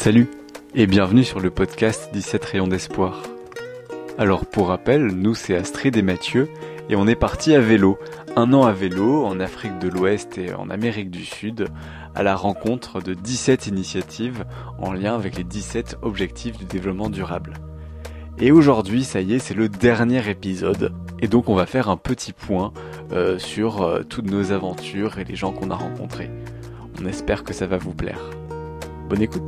[0.00, 0.28] Salut
[0.74, 3.22] et bienvenue sur le podcast 17 rayons d'espoir.
[4.16, 6.48] Alors pour rappel, nous c'est Astrid et Mathieu
[6.88, 7.98] et on est parti à vélo,
[8.34, 11.68] un an à vélo en Afrique de l'Ouest et en Amérique du Sud,
[12.14, 14.46] à la rencontre de 17 initiatives
[14.78, 17.52] en lien avec les 17 objectifs du développement durable.
[18.42, 21.98] Et aujourd'hui, ça y est, c'est le dernier épisode et donc on va faire un
[21.98, 22.72] petit point
[23.12, 26.30] euh, sur euh, toutes nos aventures et les gens qu'on a rencontrés.
[27.00, 28.30] On espère que ça va vous plaire.
[29.10, 29.42] Bonne écoute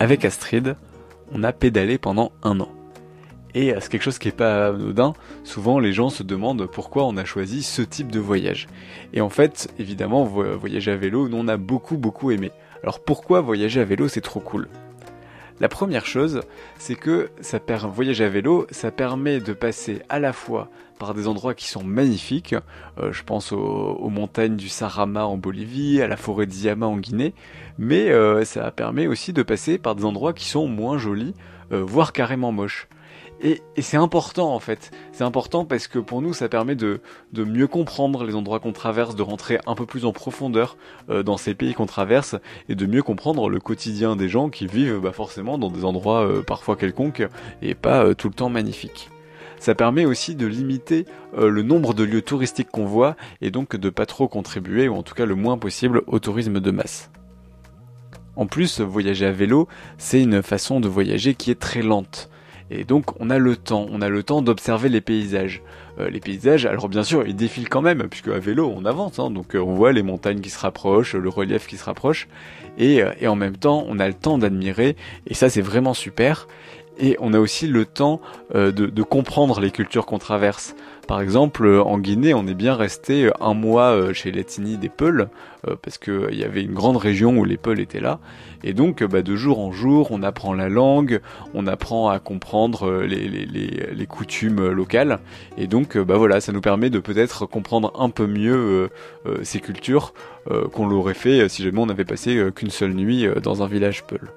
[0.00, 0.76] Avec Astrid,
[1.30, 2.70] on a pédalé pendant un an.
[3.54, 5.12] Et euh, c'est quelque chose qui est pas anodin.
[5.44, 8.66] Souvent, les gens se demandent pourquoi on a choisi ce type de voyage.
[9.12, 12.50] Et en fait, évidemment, voyager à vélo, nous on a beaucoup beaucoup aimé.
[12.82, 14.68] Alors pourquoi voyager à vélo, c'est trop cool?
[15.60, 16.40] La première chose,
[16.78, 21.12] c'est que ça permet voyager à vélo, ça permet de passer à la fois par
[21.12, 22.54] des endroits qui sont magnifiques.
[22.98, 27.34] Euh, je pense aux, montagnes du Sarama en Bolivie, à la forêt d'Iama en Guinée,
[27.78, 31.34] mais euh, ça permet aussi de passer par des endroits qui sont moins jolis,
[31.72, 32.88] euh, voire carrément moches.
[33.42, 34.90] Et, c'est important en fait.
[35.12, 37.00] C'est important parce que pour nous, ça permet de,
[37.34, 40.76] mieux comprendre les endroits qu'on traverse, de rentrer un peu plus en profondeur
[41.08, 42.36] dans ces pays qu'on traverse
[42.68, 46.28] et de mieux comprendre le quotidien des gens qui vivent bah, forcément dans des endroits
[46.46, 47.26] parfois quelconques
[47.62, 49.10] et pas tout le temps magnifiques
[49.60, 51.04] ça permet aussi de limiter
[51.38, 54.96] euh, le nombre de lieux touristiques qu'on voit et donc de pas trop contribuer, ou
[54.96, 57.10] en tout cas le moins possible, au tourisme de masse.
[58.36, 59.68] En plus, voyager à vélo,
[59.98, 62.29] c'est une façon de voyager qui est très lente.
[62.70, 65.62] Et donc on a le temps, on a le temps d'observer les paysages.
[65.98, 69.18] Euh, les paysages, alors bien sûr, ils défilent quand même, puisque à vélo on avance,
[69.18, 72.28] hein, donc euh, on voit les montagnes qui se rapprochent, le relief qui se rapproche,
[72.78, 76.46] et, et en même temps on a le temps d'admirer, et ça c'est vraiment super
[77.00, 78.20] et on a aussi le temps
[78.54, 80.74] euh, de, comprendre les cultures qu'on traverse.
[81.08, 84.88] Par exemple, euh, en Guinée, on est bien resté euh, un mois chez l'ethnie des
[84.88, 85.28] Peuls,
[85.82, 88.18] parce qu'il y avait une grande région où les Peuls étaient là.
[88.64, 91.20] Et donc, bah, de jour en jour, on apprend la langue,
[91.52, 95.18] on apprend à comprendre les, coutumes locales.
[95.58, 98.88] Et donc, bah voilà, ça nous permet de peut-être comprendre un peu mieux
[99.42, 100.14] ces cultures
[100.72, 104.30] qu'on l'aurait fait si jamais on n'avait passé qu'une seule nuit dans un village Peul.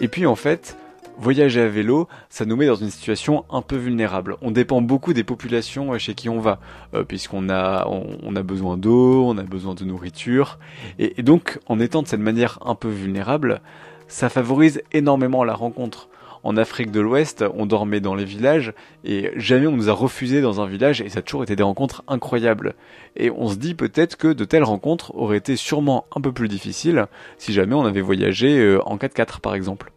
[0.00, 0.76] Et puis en fait,
[1.18, 4.36] voyager à vélo, ça nous met dans une situation un peu vulnérable.
[4.42, 6.58] On dépend beaucoup des populations chez qui on va,
[6.94, 10.58] euh, puisqu'on a, on, a besoin d'eau, on a besoin de nourriture,
[10.98, 13.60] et, donc en étant de cette manière un peu vulnérable,
[14.08, 16.08] ça favorise énormément la rencontre.
[16.42, 20.42] En Afrique de l'Ouest, on dormait dans les villages et jamais on nous a refusé
[20.42, 22.74] dans un village et ça a toujours été des rencontres incroyables.
[23.16, 26.48] Et on se dit peut-être que de telles rencontres auraient été sûrement un peu plus
[26.48, 27.06] difficiles
[27.38, 29.93] si jamais on avait voyagé euh, en 4x4 par exemple.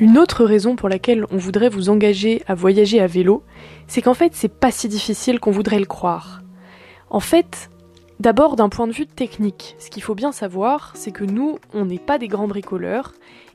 [0.00, 3.42] Une autre raison pour laquelle on voudrait vous engager à voyager à vélo,
[3.88, 6.42] c'est qu'en fait c'est pas si difficile qu'on voudrait le croire.
[7.10, 7.70] En fait,
[8.20, 11.86] d'abord d'un point de vue technique, ce qu'il faut bien savoir, c'est que nous, on
[11.86, 13.12] n'est pas des grands bricoleurs,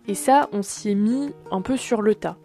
[0.08, 2.36] et ça, on s'y est mis un peu sur le tas.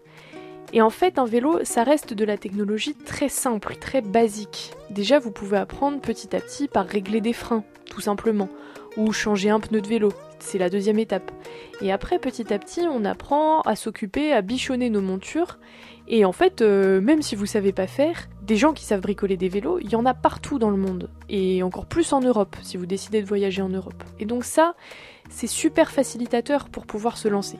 [0.71, 4.71] Et en fait, un vélo, ça reste de la technologie très simple, très basique.
[4.89, 8.49] Déjà, vous pouvez apprendre petit à petit par régler des freins, tout simplement,
[8.97, 10.11] ou changer un pneu de vélo.
[10.37, 11.31] C'est la deuxième étape.
[11.81, 15.57] Et après, petit à petit, on apprend à s'occuper, à bichonner nos montures.
[16.07, 19.37] Et en fait, euh, même si vous savez pas faire, des gens qui savent bricoler
[19.37, 21.09] des vélos, il y en a partout dans le monde.
[21.29, 24.03] Et encore plus en Europe, si vous décidez de voyager en Europe.
[24.19, 24.75] Et donc ça,
[25.29, 27.57] c'est super facilitateur pour pouvoir se lancer.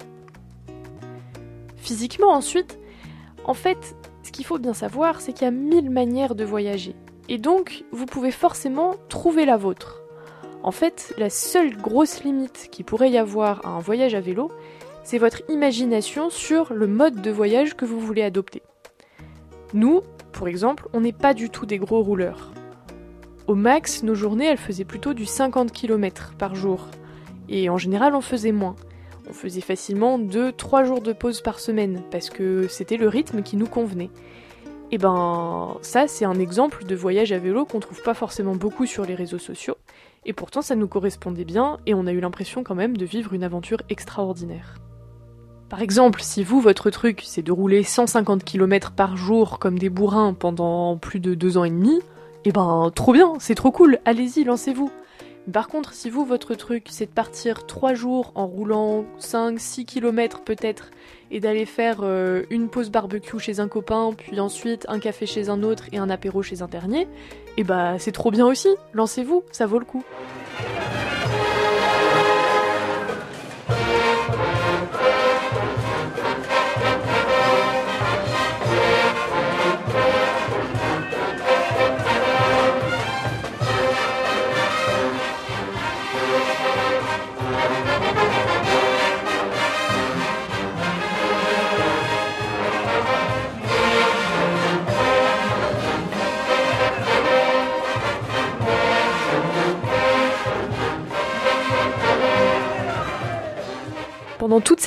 [1.78, 2.79] Physiquement ensuite,
[3.50, 6.96] en fait, ce qu'il faut bien savoir, c'est qu'il y a mille manières de voyager.
[7.30, 10.04] Et donc, vous pouvez forcément trouver la vôtre.
[10.62, 14.52] En fait, la seule grosse limite qui pourrait y avoir à un voyage à vélo,
[15.04, 18.62] c'est votre imagination sur le mode de voyage que vous voulez adopter.
[19.74, 20.02] Nous,
[20.32, 22.52] pour exemple, on n'est pas du tout des gros rouleurs.
[23.48, 26.86] au max, nos journées, elles faisaient plutôt du 50 km par jour.
[27.48, 28.76] Et en général, on faisait moins.
[29.30, 33.58] On faisait facilement 2-3 jours de pause par semaine, parce que c'était le rythme qui
[33.58, 34.10] nous convenait.
[34.92, 38.88] Et ben, ça, c'est un exemple de voyage à vélo qu'on trouve pas forcément beaucoup
[38.88, 39.78] sur les réseaux sociaux.
[40.26, 43.34] Et pourtant, ça nous correspondait bien, et on a eu l'impression quand même de vivre
[43.34, 44.80] une aventure extraordinaire.
[45.70, 49.90] Par exemple, si vous, votre truc, c'est de rouler 150 km par jour comme des
[49.90, 52.00] bourrins pendant plus de deux ans et demi,
[52.46, 54.90] eh ben, trop bien, c'est trop cool, allez-y, lancez-vous.
[55.52, 60.42] Par contre, si vous, votre truc, c'est de partir 3 jours en roulant 5-6 km
[60.42, 60.92] peut-être,
[61.32, 65.50] et d'aller faire euh, une pause barbecue chez un copain, puis ensuite un café chez
[65.50, 67.08] un autre et un apéro chez un dernier, et
[67.58, 70.04] eh bah c'est trop bien aussi, lancez-vous, ça vaut le coup.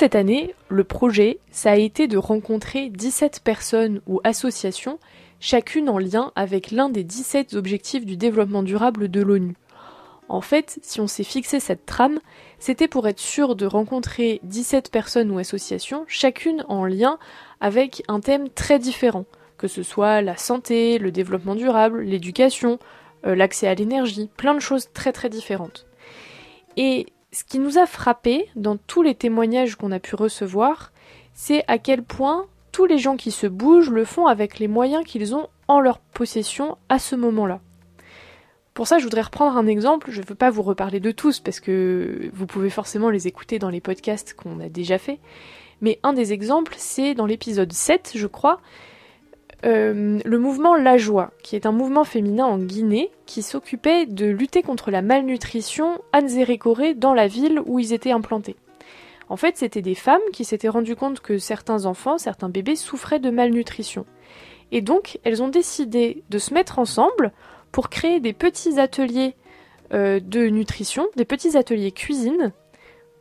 [0.03, 4.99] Cette année, le projet, ça a été de rencontrer 17 personnes ou associations,
[5.39, 9.55] chacune en lien avec l'un des 17 objectifs du développement durable de l'ONU.
[10.27, 12.19] En fait, si on s'est fixé cette trame,
[12.59, 17.17] c'était pour être sûr de rencontrer 17 personnes ou associations, chacune en lien
[17.61, 19.23] avec un thème très différent,
[19.57, 22.77] que ce soit la santé, le développement durable, l'éducation,
[23.25, 25.85] euh, l'accès à l'énergie, plein de choses très très différentes.
[26.75, 30.93] Et ce qui nous a frappé dans tous les témoignages qu'on a pu recevoir,
[31.33, 35.03] c'est à quel point tous les gens qui se bougent le font avec les moyens
[35.03, 37.59] qu'ils ont en leur possession à ce moment-là.
[38.75, 40.11] Pour ça, je voudrais reprendre un exemple.
[40.11, 43.59] Je ne veux pas vous reparler de tous parce que vous pouvez forcément les écouter
[43.59, 45.19] dans les podcasts qu'on a déjà fait.
[45.81, 48.59] Mais un des exemples, c'est dans l'épisode 7, je crois,
[49.65, 54.25] euh, le mouvement La Joie, qui est un mouvement féminin en Guinée qui s'occupait de
[54.25, 56.21] lutter contre la malnutrition à
[56.95, 58.57] dans la ville où ils étaient implantés.
[59.29, 63.19] En fait, c'était des femmes qui s'étaient rendues compte que certains enfants, certains bébés souffraient
[63.19, 64.05] de malnutrition.
[64.71, 67.31] Et donc, elles ont décidé de se mettre ensemble
[67.71, 69.35] pour créer des petits ateliers
[69.93, 72.51] euh, de nutrition, des petits ateliers cuisine,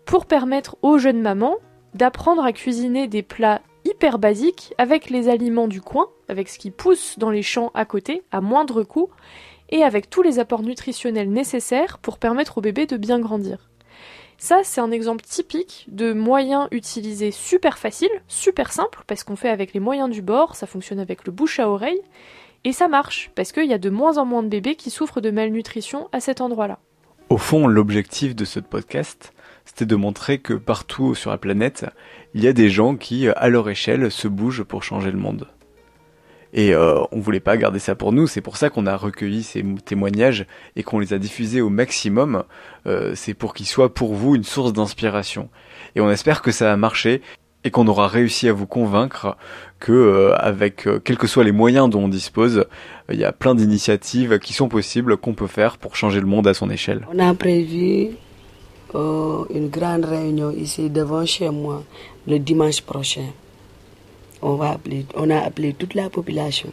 [0.05, 1.57] pour permettre aux jeunes mamans
[1.95, 3.63] d'apprendre à cuisiner des plats
[4.03, 7.85] hyper basiques avec les aliments du coin, avec ce qui pousse dans les champs à
[7.85, 9.11] côté, à moindre coût,
[9.69, 13.71] et avec tous les apports nutritionnels nécessaires pour permettre au bébé de bien grandir.
[14.39, 19.51] Ça, c'est un exemple typique de moyens utilisés super faciles, super simples, parce qu'on fait
[19.51, 22.03] avec les moyens du bord, ça fonctionne avec le bouche à oreille,
[22.65, 25.21] et ça marche, parce qu'il y a de moins en moins de bébés qui souffrent
[25.21, 26.81] de malnutrition à cet endroit-là.
[27.31, 29.33] Au fond, l'objectif de ce podcast,
[29.65, 31.87] c'était de montrer que partout sur la planète,
[32.35, 35.49] il y a des gens qui, à leur échelle, se bougent pour changer le monde.
[36.55, 39.43] Et euh, on voulait pas garder ça pour nous, c'est pour ça qu'on a recueilli
[39.43, 42.45] ces témoignages et qu'on les a diffusés au maximum.
[42.87, 45.49] Euh, c'est pour qu'ils soient pour vous une source d'inspiration.
[45.97, 47.23] Et on espère que ça a marché
[47.65, 49.37] et qu'on aura réussi à vous convaincre
[49.79, 52.67] que euh, avec euh, quels que soient les moyens dont on dispose,
[53.11, 56.47] il y a plein d'initiatives qui sont possibles qu'on peut faire pour changer le monde
[56.47, 57.07] à son échelle.
[57.13, 58.09] On a prévu
[58.95, 61.83] euh, une grande réunion ici devant chez moi
[62.27, 63.29] le dimanche prochain.
[64.43, 66.71] On, va appeler, on a appelé toute la population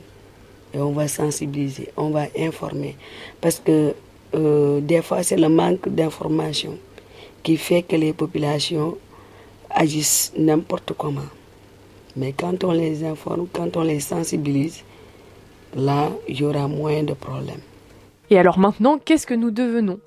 [0.74, 2.96] et on va sensibiliser, on va informer.
[3.42, 3.94] Parce que
[4.36, 6.78] euh, des fois, c'est le manque d'information
[7.44, 8.98] qui fait que les populations
[9.70, 11.22] agissent n'importe comment.
[12.16, 14.84] Mais quand on les informe, quand on les sensibilise,
[15.76, 17.62] là, il y aura moins de problèmes.
[18.30, 20.00] Et alors maintenant, qu'est-ce que nous devenons?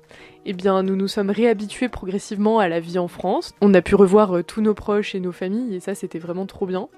[0.45, 3.53] Eh bien, nous nous sommes réhabitués progressivement à la vie en France.
[3.61, 6.45] On a pu revoir euh, tous nos proches et nos familles, et ça, c'était vraiment
[6.45, 6.89] trop bien.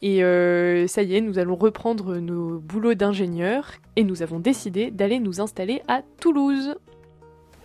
[0.00, 4.90] Et euh, ça y est, nous allons reprendre nos boulots d'ingénieurs, et nous avons décidé
[4.90, 6.76] d'aller nous installer à Toulouse.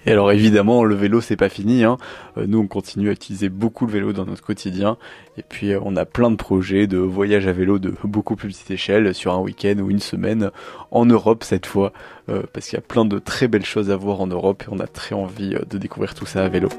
[0.08, 1.84] Et alors évidemment, le vélo c'est pas fini.
[1.84, 1.98] Hein.
[2.38, 4.96] Euh, nous on continue à utiliser beaucoup le vélo dans notre quotidien.
[5.38, 8.48] Et puis euh, on a plein de projets de voyage à vélo de beaucoup plus
[8.48, 10.52] petite échelle sur un week-end ou une semaine
[10.92, 11.92] en Europe cette fois,
[12.30, 14.72] euh, parce qu'il y a plein de très belles choses à voir en Europe et
[14.72, 16.70] on a très envie de découvrir tout ça à vélo.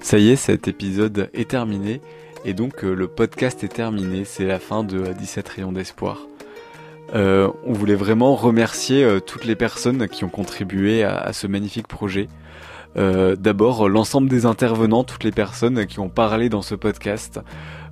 [0.00, 2.00] Ça y est, cet épisode est terminé.
[2.44, 6.26] Et donc euh, le podcast est terminé, c'est la fin de 17 rayons d'espoir.
[7.14, 11.88] Euh, on voulait vraiment remercier euh, toutes les personnes qui ont contribué à, ce magnifique
[11.88, 12.28] projet.
[12.96, 17.38] D'abord, l'ensemble des intervenants, toutes les personnes qui ont parlé dans ce podcast,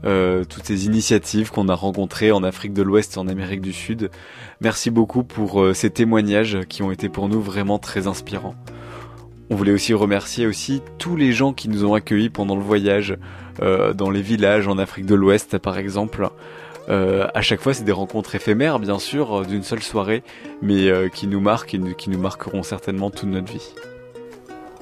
[0.02, 4.10] toutes ces initiatives qu'on a rencontrées en Afrique de l'Ouest et en Amérique du Sud.
[4.60, 8.56] Merci beaucoup pour ces témoignages qui ont été pour nous vraiment très inspirants.
[9.50, 13.16] On voulait aussi remercier aussi tous les gens qui nous ont accueillis pendant le voyage
[13.60, 16.28] dans les villages en Afrique de l'Ouest par exemple.
[16.88, 20.22] Euh, à chaque fois, c'est des rencontres éphémères, bien sûr, d'une seule soirée,
[20.62, 23.74] mais qui nous marquent et qui nous marqueront certainement toute notre vie.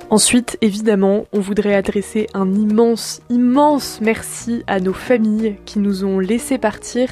[0.08, 6.20] Ensuite, évidemment, on voudrait adresser un immense, immense merci à nos familles qui nous ont
[6.20, 7.08] laissé partir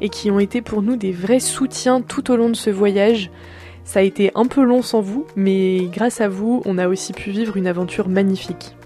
[0.00, 3.32] et qui ont été pour nous des vrais soutiens tout au long de ce voyage.
[3.82, 7.12] Ça a été un peu long sans vous, mais grâce à vous, on a aussi
[7.12, 8.76] pu vivre une aventure magnifique.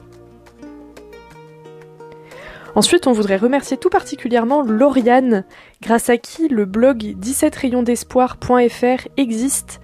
[2.74, 5.44] Ensuite, on voudrait remercier tout particulièrement Lauriane,
[5.82, 9.80] grâce à qui le blog 17rayonsdespoir.fr existe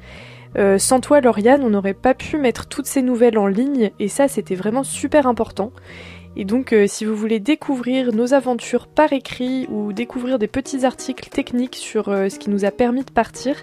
[0.57, 4.09] euh, sans toi, Lauriane, on n'aurait pas pu mettre toutes ces nouvelles en ligne, et
[4.09, 5.73] ça, c'était vraiment super important.
[6.37, 10.85] Et donc, euh, si vous voulez découvrir nos aventures par écrit ou découvrir des petits
[10.85, 13.57] articles techniques sur euh, ce qui nous a permis de partir,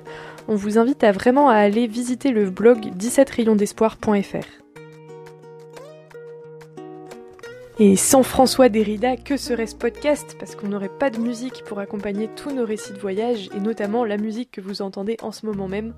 [0.48, 4.65] on vous invite à vraiment à aller visiter le blog 17rayonsdespoir.fr.
[7.78, 10.38] Et sans François Derrida, que serait ce podcast?
[10.40, 14.06] Parce qu'on n'aurait pas de musique pour accompagner tous nos récits de voyage, et notamment
[14.06, 15.94] la musique que vous entendez en ce moment même.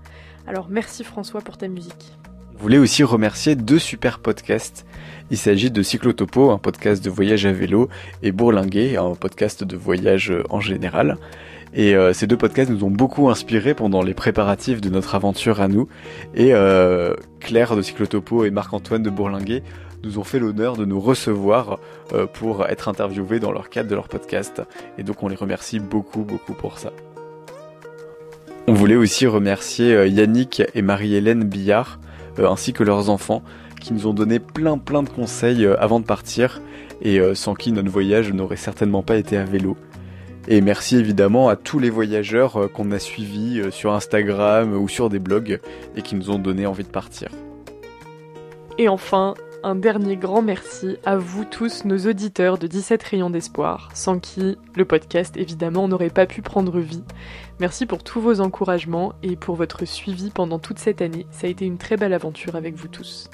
[0.48, 2.18] Alors merci François pour ta musique.
[2.56, 4.88] On voulait aussi remercier deux super podcasts.
[5.30, 7.90] Il s'agit de Cyclotopo, un podcast de voyage à vélo,
[8.24, 11.18] et Bourlinguer, un podcast de voyage en général.
[11.76, 15.62] Et euh, ces deux podcasts nous ont beaucoup inspirés pendant les préparatifs de notre aventure
[15.62, 15.88] à nous.
[16.34, 19.62] Et euh, Claire de Cyclotopo et Marc-Antoine de Bourlinguer
[20.04, 21.80] nous ont fait l'honneur de nous recevoir
[22.14, 24.62] euh, pour être interviewés dans leur cadre de leur podcast.
[24.98, 26.92] Et donc on les remercie beaucoup, beaucoup pour ça.
[28.68, 32.00] On voulait aussi remercier euh, Yannick et Marie-Hélène Billard,
[32.40, 33.44] euh, ainsi que leurs enfants,
[33.82, 36.62] qui nous ont donné plein plein de conseils avant de partir,
[37.04, 39.78] et sans qui notre voyage n'aurait certainement pas été à vélo.
[40.48, 45.20] Et merci évidemment à tous les voyageurs qu'on a suivis sur Instagram ou sur des
[45.20, 45.60] blogs
[45.96, 47.30] et qui nous ont donné envie de partir.
[48.80, 53.90] Et enfin, un dernier grand merci à vous tous, nos auditeurs de 17 rayons d'espoir,
[53.94, 57.04] sans qui le podcast évidemment n'aurait pas pu prendre vie.
[57.60, 61.28] Merci pour tous vos encouragements et pour votre suivi pendant toute cette année.
[61.32, 63.30] Ça a été une très belle aventure avec vous tous.